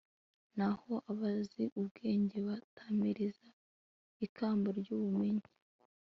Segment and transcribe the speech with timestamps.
[0.57, 3.47] naho abazi ubwenge batamiriza
[4.25, 5.47] ikamba ry'ubumenyi